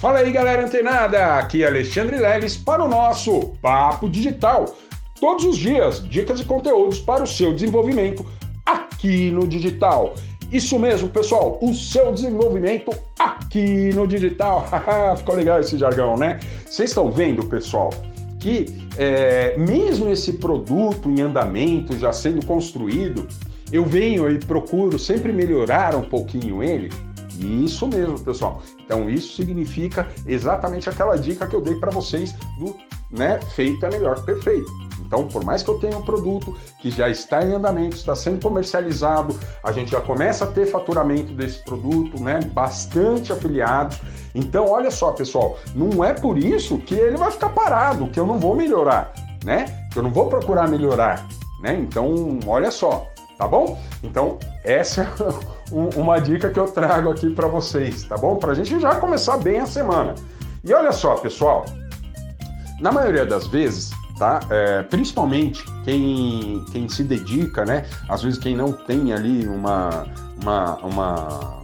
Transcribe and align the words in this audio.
Fala 0.00 0.20
aí, 0.20 0.32
galera 0.32 0.64
antenada! 0.64 1.36
Aqui 1.36 1.62
é 1.62 1.66
Alexandre 1.66 2.16
Leles 2.16 2.56
para 2.56 2.82
o 2.82 2.88
nosso 2.88 3.52
Papo 3.60 4.08
Digital. 4.08 4.64
Todos 5.20 5.44
os 5.44 5.58
dias, 5.58 6.02
dicas 6.08 6.40
e 6.40 6.44
conteúdos 6.46 6.98
para 6.98 7.22
o 7.22 7.26
seu 7.26 7.52
desenvolvimento 7.52 8.24
aqui 8.64 9.30
no 9.30 9.46
digital. 9.46 10.14
Isso 10.50 10.78
mesmo, 10.78 11.10
pessoal, 11.10 11.58
o 11.60 11.74
seu 11.74 12.14
desenvolvimento 12.14 12.90
aqui 13.18 13.92
no 13.94 14.06
digital. 14.06 14.66
Ficou 15.18 15.34
legal 15.34 15.60
esse 15.60 15.76
jargão, 15.76 16.16
né? 16.16 16.40
Vocês 16.64 16.88
estão 16.88 17.12
vendo, 17.12 17.44
pessoal, 17.44 17.90
que 18.40 18.88
é, 18.96 19.54
mesmo 19.58 20.10
esse 20.10 20.32
produto 20.32 21.10
em 21.10 21.20
andamento, 21.20 21.98
já 21.98 22.10
sendo 22.10 22.46
construído, 22.46 23.28
eu 23.70 23.84
venho 23.84 24.30
e 24.30 24.38
procuro 24.38 24.98
sempre 24.98 25.30
melhorar 25.30 25.94
um 25.94 26.08
pouquinho 26.08 26.62
ele 26.62 26.88
isso 27.40 27.86
mesmo, 27.88 28.18
pessoal. 28.20 28.62
Então, 28.84 29.08
isso 29.08 29.36
significa 29.36 30.08
exatamente 30.26 30.88
aquela 30.88 31.16
dica 31.16 31.46
que 31.46 31.56
eu 31.56 31.60
dei 31.60 31.74
para 31.76 31.90
vocês 31.90 32.34
do 32.58 32.76
né, 33.10 33.40
feito 33.54 33.84
é 33.84 33.90
melhor 33.90 34.16
que 34.16 34.26
perfeito. 34.26 34.70
Então, 35.00 35.26
por 35.26 35.44
mais 35.44 35.62
que 35.62 35.68
eu 35.68 35.78
tenha 35.78 35.98
um 35.98 36.02
produto 36.02 36.56
que 36.80 36.88
já 36.88 37.08
está 37.08 37.44
em 37.44 37.52
andamento, 37.52 37.96
está 37.96 38.14
sendo 38.14 38.40
comercializado, 38.40 39.36
a 39.64 39.72
gente 39.72 39.90
já 39.90 40.00
começa 40.00 40.44
a 40.44 40.46
ter 40.46 40.66
faturamento 40.66 41.32
desse 41.32 41.64
produto, 41.64 42.22
né? 42.22 42.38
Bastante 42.52 43.32
afiliados. 43.32 44.00
Então, 44.32 44.68
olha 44.68 44.90
só, 44.90 45.10
pessoal, 45.10 45.58
não 45.74 46.04
é 46.04 46.14
por 46.14 46.38
isso 46.38 46.78
que 46.78 46.94
ele 46.94 47.16
vai 47.16 47.32
ficar 47.32 47.48
parado, 47.48 48.06
que 48.08 48.20
eu 48.20 48.26
não 48.26 48.38
vou 48.38 48.54
melhorar, 48.54 49.12
né? 49.44 49.88
Que 49.92 49.98
eu 49.98 50.02
não 50.04 50.12
vou 50.12 50.28
procurar 50.28 50.68
melhorar, 50.68 51.26
né? 51.60 51.74
Então, 51.74 52.38
olha 52.46 52.70
só, 52.70 53.08
tá 53.40 53.48
bom? 53.48 53.80
Então, 54.02 54.38
essa 54.62 55.00
é 55.02 55.08
uma 55.72 56.20
dica 56.20 56.50
que 56.50 56.60
eu 56.60 56.66
trago 56.66 57.10
aqui 57.10 57.30
para 57.30 57.48
vocês, 57.48 58.02
tá 58.02 58.18
bom? 58.18 58.36
Para 58.36 58.52
a 58.52 58.54
gente 58.54 58.78
já 58.78 58.96
começar 58.96 59.38
bem 59.38 59.60
a 59.60 59.66
semana. 59.66 60.14
E 60.62 60.74
olha 60.74 60.92
só, 60.92 61.14
pessoal, 61.14 61.64
na 62.82 62.92
maioria 62.92 63.24
das 63.24 63.46
vezes, 63.46 63.92
tá? 64.18 64.40
É, 64.50 64.82
principalmente 64.82 65.64
quem, 65.84 66.62
quem 66.70 66.86
se 66.86 67.02
dedica, 67.02 67.64
né? 67.64 67.86
Às 68.10 68.22
vezes 68.22 68.38
quem 68.38 68.54
não 68.54 68.72
tem 68.72 69.10
ali 69.14 69.48
uma, 69.48 70.06
uma, 70.42 70.74
uma 70.76 71.59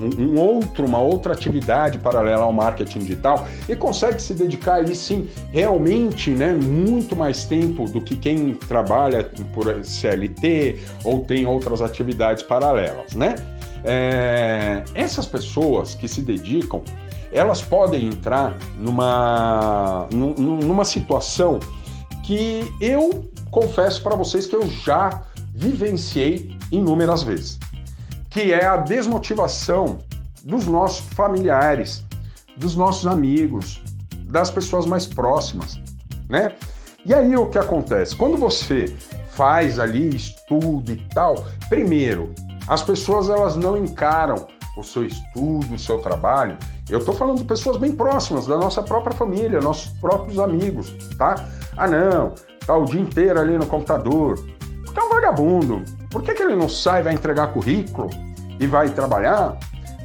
um, 0.00 0.38
outro, 0.38 0.86
uma 0.86 0.98
outra 0.98 1.32
atividade 1.32 1.98
paralela 1.98 2.42
ao 2.42 2.52
marketing 2.52 3.00
digital 3.00 3.46
e 3.68 3.76
consegue 3.76 4.20
se 4.20 4.34
dedicar 4.34 4.76
ali 4.76 4.94
sim 4.94 5.28
realmente, 5.52 6.30
né, 6.30 6.52
muito 6.52 7.14
mais 7.14 7.44
tempo 7.44 7.88
do 7.88 8.00
que 8.00 8.16
quem 8.16 8.54
trabalha 8.54 9.24
por 9.52 9.84
CLT 9.84 10.78
ou 11.04 11.20
tem 11.20 11.46
outras 11.46 11.82
atividades 11.82 12.42
paralelas, 12.42 13.14
né? 13.14 13.34
É, 13.84 14.82
essas 14.94 15.26
pessoas 15.26 15.94
que 15.94 16.06
se 16.06 16.20
dedicam, 16.20 16.82
elas 17.32 17.62
podem 17.62 18.08
entrar 18.08 18.56
numa, 18.78 20.06
numa 20.12 20.84
situação 20.84 21.58
que 22.24 22.70
eu 22.80 23.30
confesso 23.50 24.02
para 24.02 24.14
vocês 24.14 24.46
que 24.46 24.54
eu 24.54 24.68
já 24.68 25.22
vivenciei 25.54 26.54
inúmeras 26.70 27.22
vezes 27.22 27.58
que 28.30 28.52
é 28.52 28.64
a 28.64 28.76
desmotivação 28.76 29.98
dos 30.44 30.66
nossos 30.66 31.00
familiares, 31.14 32.04
dos 32.56 32.76
nossos 32.76 33.06
amigos, 33.06 33.82
das 34.24 34.50
pessoas 34.50 34.86
mais 34.86 35.04
próximas, 35.04 35.80
né? 36.28 36.54
E 37.04 37.12
aí 37.12 37.36
o 37.36 37.46
que 37.46 37.58
acontece? 37.58 38.14
Quando 38.14 38.36
você 38.36 38.94
faz 39.30 39.78
ali 39.78 40.14
estudo 40.14 40.92
e 40.92 40.96
tal, 41.14 41.44
primeiro, 41.68 42.32
as 42.68 42.82
pessoas 42.82 43.28
elas 43.28 43.56
não 43.56 43.76
encaram 43.76 44.46
o 44.76 44.84
seu 44.84 45.04
estudo, 45.04 45.74
o 45.74 45.78
seu 45.78 45.98
trabalho. 45.98 46.56
Eu 46.88 47.00
estou 47.00 47.14
falando 47.14 47.38
de 47.38 47.44
pessoas 47.44 47.76
bem 47.76 47.92
próximas, 47.92 48.46
da 48.46 48.56
nossa 48.56 48.82
própria 48.82 49.16
família, 49.16 49.60
nossos 49.60 49.92
próprios 49.98 50.38
amigos, 50.38 50.92
tá? 51.16 51.48
Ah, 51.76 51.88
não, 51.88 52.34
tá 52.64 52.76
o 52.76 52.84
dia 52.84 53.00
inteiro 53.00 53.40
ali 53.40 53.58
no 53.58 53.66
computador. 53.66 54.38
Porque 54.84 55.00
é 55.00 55.02
um 55.02 55.08
vagabundo, 55.08 55.82
por 56.10 56.22
que, 56.22 56.34
que 56.34 56.42
ele 56.42 56.56
não 56.56 56.68
sai, 56.68 57.02
vai 57.02 57.14
entregar 57.14 57.52
currículo 57.52 58.10
e 58.60 58.66
vai 58.66 58.90
trabalhar? 58.90 59.58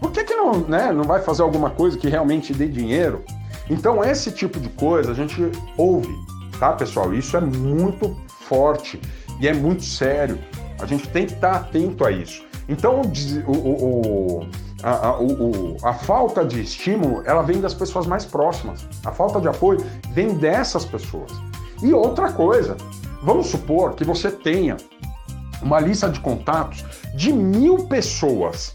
Por 0.00 0.12
que, 0.12 0.22
que 0.22 0.34
não, 0.34 0.60
né, 0.60 0.92
não 0.92 1.04
vai 1.04 1.22
fazer 1.22 1.42
alguma 1.42 1.70
coisa 1.70 1.98
que 1.98 2.08
realmente 2.08 2.52
dê 2.52 2.68
dinheiro? 2.68 3.24
Então, 3.70 4.04
esse 4.04 4.30
tipo 4.30 4.60
de 4.60 4.68
coisa 4.68 5.12
a 5.12 5.14
gente 5.14 5.50
ouve, 5.76 6.14
tá, 6.58 6.72
pessoal? 6.72 7.14
Isso 7.14 7.36
é 7.36 7.40
muito 7.40 8.14
forte 8.28 9.00
e 9.40 9.48
é 9.48 9.54
muito 9.54 9.82
sério. 9.82 10.38
A 10.78 10.86
gente 10.86 11.08
tem 11.08 11.26
que 11.26 11.32
estar 11.32 11.52
atento 11.52 12.04
a 12.04 12.10
isso. 12.10 12.44
Então, 12.68 13.00
o, 13.46 13.50
o, 13.50 14.40
o, 14.40 14.46
a, 14.82 14.90
a, 14.90 15.90
a 15.90 15.94
falta 15.94 16.44
de 16.44 16.60
estímulo, 16.60 17.22
ela 17.24 17.42
vem 17.42 17.60
das 17.60 17.72
pessoas 17.72 18.06
mais 18.06 18.24
próximas. 18.24 18.86
A 19.04 19.12
falta 19.12 19.40
de 19.40 19.48
apoio 19.48 19.80
vem 20.10 20.34
dessas 20.34 20.84
pessoas. 20.84 21.32
E 21.82 21.92
outra 21.92 22.32
coisa, 22.32 22.76
vamos 23.22 23.46
supor 23.46 23.94
que 23.94 24.04
você 24.04 24.30
tenha 24.30 24.76
uma 25.62 25.80
lista 25.80 26.08
de 26.08 26.20
contatos 26.20 26.84
de 27.14 27.32
mil 27.32 27.86
pessoas. 27.86 28.74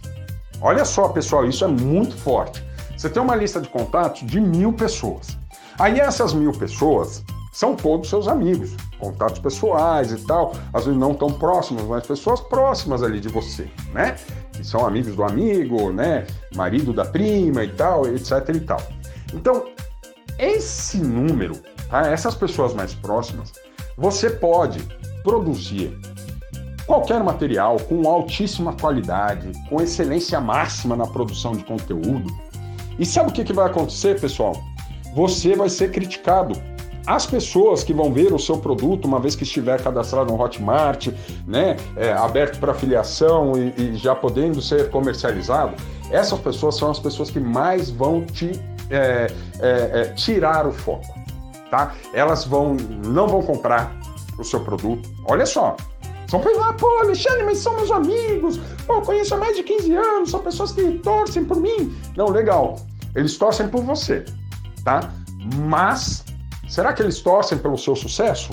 Olha 0.62 0.86
só, 0.86 1.10
pessoal, 1.10 1.46
isso 1.46 1.64
é 1.64 1.68
muito 1.68 2.16
forte. 2.18 2.66
Você 2.98 3.10
tem 3.10 3.22
uma 3.22 3.36
lista 3.36 3.62
de 3.62 3.70
contatos 3.70 4.26
de 4.26 4.40
mil 4.40 4.74
pessoas. 4.74 5.38
Aí 5.78 6.00
essas 6.00 6.34
mil 6.34 6.52
pessoas 6.52 7.24
são 7.54 7.76
todos 7.76 8.10
seus 8.10 8.28
amigos, 8.28 8.76
contatos 9.00 9.40
pessoais 9.40 10.12
e 10.12 10.18
tal, 10.26 10.54
às 10.74 10.86
vezes 10.86 11.00
não 11.00 11.14
tão 11.14 11.32
próximos, 11.32 11.84
mas 11.84 12.06
pessoas 12.06 12.40
próximas 12.40 13.04
ali 13.04 13.20
de 13.20 13.30
você, 13.30 13.68
né? 13.94 14.16
Que 14.54 14.64
são 14.64 14.86
amigos 14.86 15.16
do 15.16 15.24
amigo, 15.24 15.92
né? 15.92 16.26
Marido 16.56 16.94
da 16.94 17.06
prima 17.06 17.64
e 17.64 17.70
tal, 17.70 18.08
etc 18.08 18.32
e 18.54 18.60
tal. 18.60 18.82
Então, 19.34 19.66
esse 20.38 20.98
número, 20.98 21.56
tá? 21.90 22.08
essas 22.08 22.36
pessoas 22.36 22.74
mais 22.74 22.94
próximas, 22.94 23.54
você 23.98 24.30
pode 24.30 24.80
produzir 25.24 26.00
qualquer 26.88 27.22
material 27.22 27.78
com 27.82 28.08
altíssima 28.08 28.74
qualidade, 28.74 29.52
com 29.70 29.82
excelência 29.82 30.40
máxima 30.40 30.96
na 30.96 31.06
produção 31.06 31.52
de 31.52 31.64
conteúdo. 31.66 32.34
E 32.98 33.06
sabe 33.06 33.30
o 33.30 33.34
que, 33.34 33.54
vai 33.54 33.68
acontecer, 33.68 34.20
pessoal? 34.20 34.56
Você 35.14 35.56
vai 35.56 35.70
ser 35.70 35.92
criticado. 35.92 36.60
As 37.06 37.26
pessoas 37.26 37.84
que 37.84 37.94
vão 37.94 38.12
ver 38.12 38.34
o 38.34 38.40
seu 38.40 38.58
produto, 38.58 39.06
uma 39.06 39.20
vez 39.20 39.36
que 39.36 39.44
estiver 39.44 39.82
cadastrado 39.82 40.32
no 40.32 40.42
Hotmart, 40.42 41.08
né, 41.46 41.78
é, 41.96 42.12
aberto 42.12 42.60
para 42.60 42.72
afiliação 42.72 43.54
e, 43.56 43.74
e, 43.78 43.96
já 43.96 44.16
podendo 44.16 44.62
ser 44.62 44.90
comercializado, 44.90 45.74
essas 46.10 46.40
pessoas 46.40 46.76
são 46.76 46.90
as 46.90 47.00
pessoas 47.00 47.30
que 47.30 47.40
mais 47.40 47.90
vão 47.90 48.26
te 48.26 48.60
é, 48.90 49.28
é, 49.60 50.02
é 50.02 50.14
tirar 50.16 50.66
o 50.66 50.72
foco, 50.72 51.14
tá? 51.70 51.94
Elas 52.14 52.46
vão, 52.46 52.76
não 53.06 53.28
vão 53.28 53.42
comprar 53.42 53.96
o 54.38 54.44
seu 54.44 54.62
produto. 54.62 55.10
Olha 55.26 55.46
só, 55.46 55.76
são 56.28 56.42
pessoas, 56.42 56.68
ah, 56.68 56.74
pô, 56.74 56.88
Alexandre, 57.00 57.44
mas 57.44 57.60
são 57.60 57.76
meus 57.76 57.90
amigos, 57.90 58.60
pô, 58.86 59.02
conheço 59.02 59.34
há 59.34 59.38
mais 59.38 59.56
de 59.56 59.64
15 59.64 59.96
anos, 59.96 60.32
são 60.32 60.42
pessoas 60.42 60.74
que 60.74 60.92
torcem 61.00 61.46
por 61.46 61.60
mim. 61.60 61.96
Não, 62.16 62.30
legal, 62.30 62.76
eles 63.16 63.38
torcem 63.38 63.68
por 63.70 63.84
você, 63.84 64.26
tá? 64.84 65.14
Mas, 65.56 66.26
será 66.68 66.92
que 66.92 67.02
eles 67.02 67.22
torcem 67.22 67.58
pelo 67.58 67.78
seu 67.78 67.96
sucesso? 67.96 68.52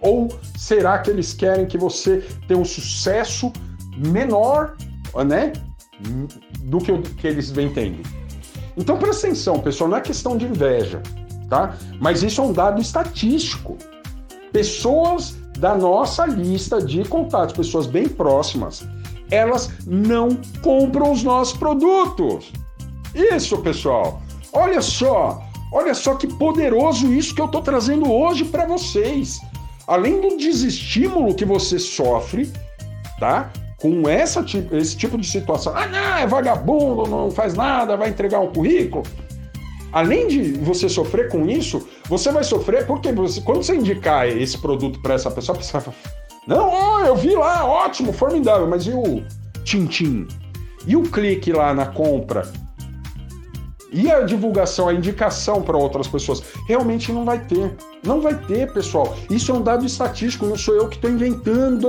Ou 0.00 0.28
será 0.56 0.98
que 0.98 1.10
eles 1.10 1.34
querem 1.34 1.66
que 1.66 1.76
você 1.76 2.24
tenha 2.48 2.58
um 2.58 2.64
sucesso 2.64 3.52
menor, 3.98 4.74
né, 5.26 5.52
do 6.60 6.78
que, 6.78 6.96
que 6.98 7.26
eles 7.26 7.50
vêm 7.50 7.70
tendo? 7.70 8.02
Então 8.74 8.96
presta 8.96 9.26
atenção, 9.26 9.60
pessoal, 9.60 9.90
não 9.90 9.98
é 9.98 10.00
questão 10.00 10.38
de 10.38 10.46
inveja, 10.46 11.02
tá? 11.50 11.76
Mas 12.00 12.22
isso 12.22 12.40
é 12.40 12.44
um 12.44 12.52
dado 12.52 12.80
estatístico. 12.80 13.76
Pessoas 14.50 15.36
da 15.60 15.76
nossa 15.76 16.24
lista 16.24 16.80
de 16.80 17.04
contatos, 17.04 17.54
pessoas 17.54 17.86
bem 17.86 18.08
próximas, 18.08 18.82
elas 19.30 19.70
não 19.86 20.30
compram 20.62 21.12
os 21.12 21.22
nossos 21.22 21.56
produtos. 21.56 22.50
Isso, 23.14 23.58
pessoal. 23.58 24.22
Olha 24.54 24.80
só, 24.80 25.42
olha 25.70 25.94
só 25.94 26.14
que 26.14 26.26
poderoso 26.26 27.12
isso 27.12 27.34
que 27.34 27.42
eu 27.42 27.46
estou 27.46 27.60
trazendo 27.60 28.10
hoje 28.10 28.46
para 28.46 28.64
vocês. 28.64 29.38
Além 29.86 30.20
do 30.20 30.38
desestímulo 30.38 31.34
que 31.34 31.44
você 31.44 31.78
sofre, 31.78 32.50
tá? 33.18 33.52
Com 33.78 34.08
essa, 34.08 34.44
esse 34.72 34.96
tipo 34.96 35.18
de 35.18 35.26
situação. 35.26 35.74
Ah, 35.76 35.86
não, 35.86 36.16
é 36.16 36.26
vagabundo, 36.26 37.06
não 37.08 37.30
faz 37.30 37.54
nada, 37.54 37.98
vai 37.98 38.08
entregar 38.08 38.40
um 38.40 38.48
currículo 38.48 39.02
além 39.92 40.28
de 40.28 40.52
você 40.52 40.88
sofrer 40.88 41.28
com 41.28 41.48
isso, 41.48 41.86
você 42.08 42.30
vai 42.30 42.44
sofrer 42.44 42.86
porque 42.86 43.12
você, 43.12 43.40
quando 43.40 43.62
você 43.62 43.74
indicar 43.74 44.28
esse 44.28 44.58
produto 44.58 45.00
para 45.00 45.14
essa 45.14 45.30
pessoa, 45.30 45.56
a 45.56 45.58
pessoa 45.58 45.80
fala, 45.80 45.96
não, 46.46 47.04
eu 47.04 47.16
vi 47.16 47.34
lá, 47.34 47.64
ótimo, 47.64 48.12
formidável, 48.12 48.68
mas 48.68 48.86
e 48.86 48.90
o 48.90 49.22
tintim? 49.64 50.26
E 50.86 50.96
o 50.96 51.02
clique 51.02 51.52
lá 51.52 51.74
na 51.74 51.86
compra? 51.86 52.50
E 53.92 54.10
a 54.10 54.20
divulgação, 54.20 54.88
a 54.88 54.94
indicação 54.94 55.62
para 55.62 55.76
outras 55.76 56.06
pessoas? 56.06 56.42
Realmente 56.68 57.12
não 57.12 57.24
vai 57.24 57.44
ter. 57.44 57.76
Não 58.04 58.20
vai 58.20 58.34
ter, 58.34 58.72
pessoal. 58.72 59.16
Isso 59.28 59.50
é 59.50 59.54
um 59.54 59.62
dado 59.62 59.84
estatístico, 59.84 60.46
não 60.46 60.56
sou 60.56 60.74
eu 60.76 60.88
que 60.88 60.96
estou 60.96 61.10
inventando. 61.10 61.88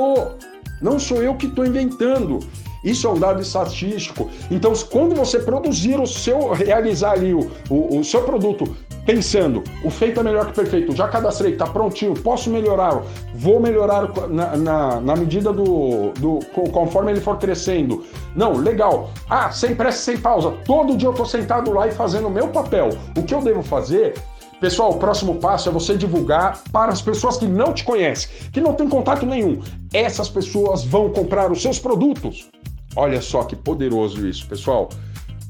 Não 0.81 0.97
sou 0.97 1.21
eu 1.21 1.35
que 1.35 1.45
estou 1.45 1.65
inventando. 1.65 2.39
Isso 2.83 3.07
é 3.07 3.09
um 3.09 3.19
dado 3.19 3.41
estatístico. 3.41 4.29
Então, 4.49 4.73
quando 4.89 5.15
você 5.15 5.39
produzir 5.39 5.99
o 5.99 6.07
seu, 6.07 6.51
realizar 6.51 7.11
ali 7.11 7.33
o, 7.33 7.51
o, 7.69 7.99
o 7.99 8.03
seu 8.03 8.23
produto 8.23 8.75
pensando, 9.05 9.63
o 9.83 9.89
feito 9.89 10.19
é 10.19 10.23
melhor 10.23 10.47
que 10.47 10.53
perfeito, 10.53 10.95
já 10.95 11.07
cadastrei, 11.07 11.53
está 11.53 11.65
prontinho, 11.65 12.13
posso 12.13 12.49
melhorar, 12.49 13.01
vou 13.33 13.59
melhorar 13.59 14.07
na, 14.29 14.55
na, 14.55 15.01
na 15.01 15.15
medida 15.15 15.51
do, 15.51 16.11
do. 16.19 16.39
conforme 16.71 17.11
ele 17.11 17.21
for 17.21 17.37
crescendo. 17.37 18.05
Não, 18.35 18.53
legal. 18.53 19.11
Ah, 19.29 19.51
sem 19.51 19.75
pressa, 19.75 19.99
sem 19.99 20.17
pausa. 20.17 20.53
Todo 20.65 20.95
dia 20.95 21.07
eu 21.07 21.11
estou 21.11 21.25
sentado 21.25 21.71
lá 21.71 21.87
e 21.87 21.91
fazendo 21.91 22.27
o 22.27 22.31
meu 22.31 22.47
papel. 22.49 22.89
O 23.17 23.23
que 23.23 23.33
eu 23.33 23.41
devo 23.41 23.61
fazer 23.63 24.13
Pessoal, 24.61 24.91
o 24.91 24.99
próximo 24.99 25.39
passo 25.39 25.69
é 25.69 25.71
você 25.71 25.97
divulgar 25.97 26.61
para 26.71 26.91
as 26.91 27.01
pessoas 27.01 27.35
que 27.35 27.47
não 27.47 27.73
te 27.73 27.83
conhecem, 27.83 28.29
que 28.51 28.61
não 28.61 28.75
têm 28.75 28.87
contato 28.87 29.25
nenhum. 29.25 29.59
Essas 29.91 30.29
pessoas 30.29 30.85
vão 30.85 31.09
comprar 31.09 31.51
os 31.51 31.63
seus 31.63 31.79
produtos. 31.79 32.47
Olha 32.95 33.21
só 33.21 33.43
que 33.43 33.55
poderoso 33.55 34.27
isso, 34.27 34.47
pessoal. 34.47 34.89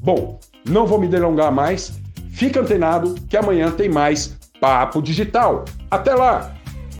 Bom, 0.02 0.38
não 0.68 0.86
vou 0.86 0.98
me 0.98 1.08
delongar 1.08 1.52
mais. 1.52 2.00
Fica 2.30 2.60
antenado 2.60 3.14
que 3.28 3.36
amanhã 3.36 3.70
tem 3.70 3.88
mais 3.88 4.38
Papo 4.60 5.02
Digital. 5.02 5.64
Até 5.90 6.14
lá! 6.14 6.54